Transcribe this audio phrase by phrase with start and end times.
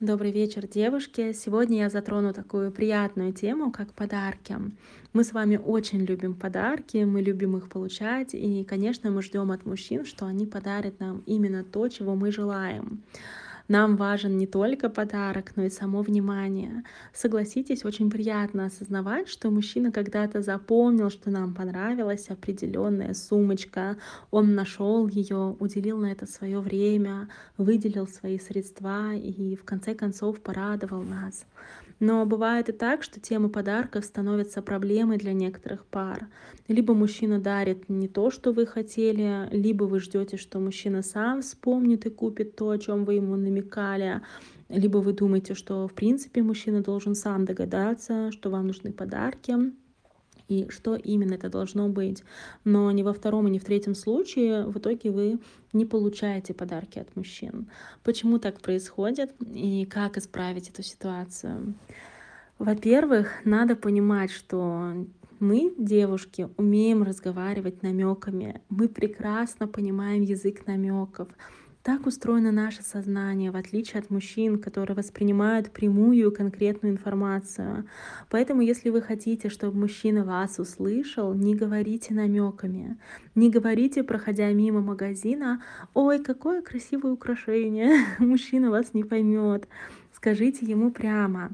[0.00, 1.34] Добрый вечер, девушки!
[1.34, 4.56] Сегодня я затрону такую приятную тему, как подарки.
[5.12, 9.66] Мы с вами очень любим подарки, мы любим их получать, и, конечно, мы ждем от
[9.66, 13.02] мужчин, что они подарят нам именно то, чего мы желаем.
[13.70, 16.82] Нам важен не только подарок, но и само внимание.
[17.14, 23.96] Согласитесь, очень приятно осознавать, что мужчина когда-то запомнил, что нам понравилась определенная сумочка,
[24.32, 27.28] он нашел ее, уделил на это свое время,
[27.58, 31.46] выделил свои средства и в конце концов порадовал нас.
[32.00, 36.28] Но бывает и так, что тема подарков становится проблемой для некоторых пар.
[36.66, 42.06] Либо мужчина дарит не то, что вы хотели, либо вы ждете, что мужчина сам вспомнит
[42.06, 44.22] и купит то, о чем вы ему намекали,
[44.70, 49.56] либо вы думаете, что в принципе мужчина должен сам догадаться, что вам нужны подарки
[50.48, 52.22] и что именно это должно быть.
[52.64, 55.38] Но ни во втором ни в третьем случае в итоге вы
[55.72, 57.68] не получаете подарки от мужчин.
[58.02, 61.74] Почему так происходит и как исправить эту ситуацию?
[62.58, 65.06] Во-первых, надо понимать, что
[65.38, 68.60] мы, девушки, умеем разговаривать намеками.
[68.68, 71.28] Мы прекрасно понимаем язык намеков.
[71.82, 77.86] Так устроено наше сознание, в отличие от мужчин, которые воспринимают прямую конкретную информацию.
[78.28, 82.98] Поэтому, если вы хотите, чтобы мужчина вас услышал, не говорите намеками.
[83.34, 85.62] Не говорите, проходя мимо магазина,
[85.94, 88.04] ой, какое красивое украшение.
[88.18, 89.66] Мужчина вас не поймет.
[90.14, 91.50] Скажите ему прямо,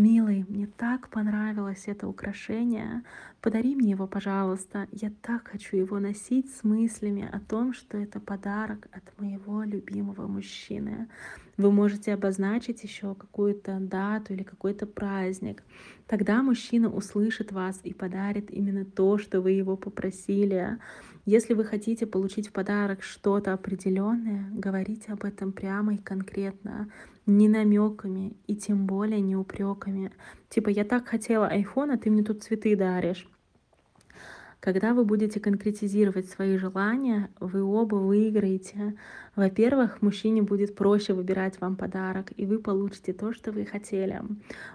[0.00, 3.02] Милый, мне так понравилось это украшение.
[3.42, 4.88] Подари мне его, пожалуйста.
[4.92, 10.26] Я так хочу его носить с мыслями о том, что это подарок от моего любимого
[10.26, 11.06] мужчины.
[11.60, 15.62] Вы можете обозначить еще какую-то дату или какой-то праздник.
[16.06, 20.78] Тогда мужчина услышит вас и подарит именно то, что вы его попросили.
[21.26, 26.90] Если вы хотите получить в подарок что-то определенное, говорите об этом прямо и конкретно
[27.26, 30.12] не намеками и тем более не упреками.
[30.48, 33.28] Типа, я так хотела айфон, а ты мне тут цветы даришь.
[34.60, 38.94] Когда вы будете конкретизировать свои желания, вы оба выиграете.
[39.34, 44.20] Во-первых, мужчине будет проще выбирать вам подарок, и вы получите то, что вы хотели.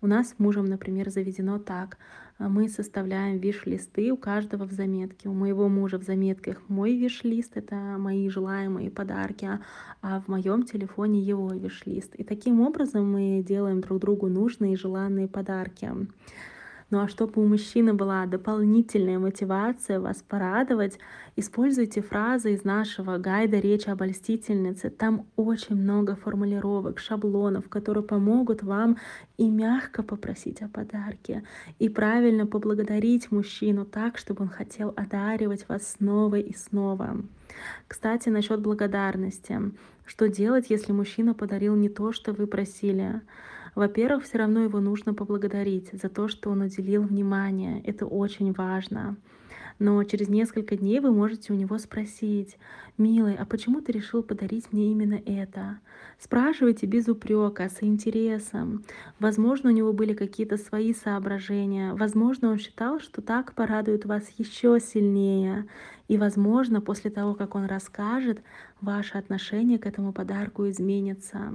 [0.00, 1.96] У нас с мужем, например, заведено так.
[2.40, 5.28] Мы составляем виш-листы у каждого в заметке.
[5.28, 9.48] У моего мужа в заметках мой виш-лист— это мои желаемые подарки,
[10.02, 12.16] а в моем телефоне его виш-лист.
[12.16, 15.92] И таким образом мы делаем друг другу нужные и желанные подарки.
[16.90, 20.98] Ну а чтобы у мужчины была дополнительная мотивация вас порадовать,
[21.36, 24.88] используйте фразы из нашего гайда «Речь обольстительницы».
[24.88, 28.96] Там очень много формулировок, шаблонов, которые помогут вам
[29.36, 31.44] и мягко попросить о подарке,
[31.78, 37.18] и правильно поблагодарить мужчину так, чтобы он хотел одаривать вас снова и снова.
[37.86, 39.60] Кстати, насчет благодарности.
[40.06, 43.20] Что делать, если мужчина подарил не то, что вы просили?
[43.78, 47.80] Во-первых, все равно его нужно поблагодарить за то, что он уделил внимание.
[47.84, 49.16] Это очень важно.
[49.78, 52.58] Но через несколько дней вы можете у него спросить,
[52.96, 55.78] «Милый, а почему ты решил подарить мне именно это?»
[56.18, 58.82] Спрашивайте без упрека, с интересом.
[59.20, 61.94] Возможно, у него были какие-то свои соображения.
[61.94, 65.68] Возможно, он считал, что так порадует вас еще сильнее.
[66.08, 68.42] И, возможно, после того, как он расскажет,
[68.80, 71.52] ваше отношение к этому подарку изменится.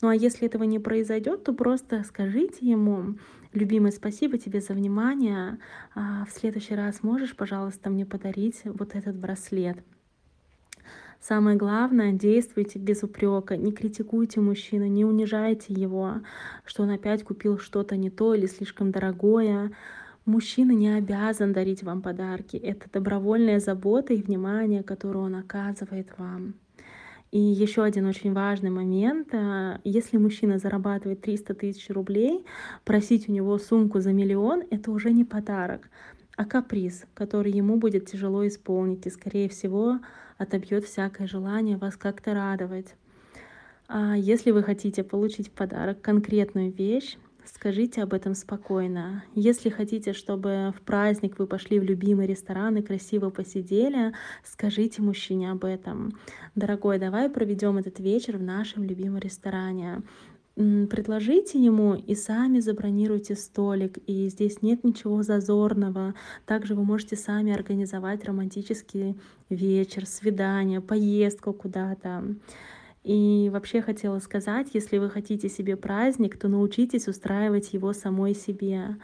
[0.00, 3.16] Ну а если этого не произойдет, то просто скажите ему,
[3.52, 5.58] любимый, спасибо тебе за внимание.
[5.94, 9.78] А в следующий раз можешь, пожалуйста, мне подарить вот этот браслет.
[11.20, 16.20] Самое главное, действуйте без упрека, не критикуйте мужчину, не унижайте его,
[16.64, 19.72] что он опять купил что-то не то или слишком дорогое.
[20.28, 22.58] Мужчина не обязан дарить вам подарки.
[22.58, 26.52] Это добровольная забота и внимание, которое он оказывает вам.
[27.30, 29.28] И еще один очень важный момент.
[29.32, 32.44] Э, если мужчина зарабатывает 300 тысяч рублей,
[32.84, 35.88] просить у него сумку за миллион— это уже не подарок,
[36.36, 39.98] а каприз, который ему будет тяжело исполнить и, скорее всего,
[40.36, 42.96] отобьет всякое желание вас как-то радовать.
[43.86, 47.16] А если вы хотите получить в подарок конкретную вещь,
[47.54, 49.24] Скажите об этом спокойно.
[49.34, 54.12] Если хотите, чтобы в праздник вы пошли в любимый ресторан и красиво посидели,
[54.44, 56.12] скажите мужчине об этом.
[56.54, 60.02] Дорогой, давай проведем этот вечер в нашем любимом ресторане.
[60.56, 66.14] Предложите ему и сами забронируйте столик, и здесь нет ничего зазорного.
[66.46, 69.16] Также вы можете сами организовать романтический
[69.48, 72.24] вечер, свидание, поездку куда-то.
[73.08, 78.96] И вообще хотела сказать, если вы хотите себе праздник, то научитесь устраивать его самой себе.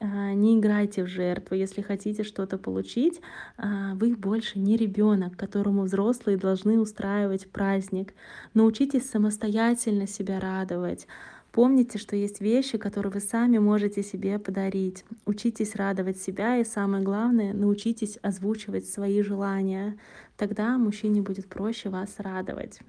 [0.00, 1.54] а, не играйте в жертву.
[1.54, 3.20] Если хотите что-то получить,
[3.56, 8.12] а, вы больше не ребенок, которому взрослые должны устраивать праздник.
[8.54, 11.06] Научитесь самостоятельно себя радовать.
[11.52, 15.04] Помните, что есть вещи, которые вы сами можете себе подарить.
[15.26, 19.96] Учитесь радовать себя и самое главное, научитесь озвучивать свои желания.
[20.36, 22.76] Тогда мужчине будет проще вас радовать.